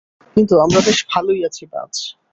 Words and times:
কিন্তু 0.37 0.53
আমরা 0.59 0.79
বেশ 0.85 0.99
ভালোই 1.09 1.41
আছি, 1.45 1.63
বায। 1.65 1.91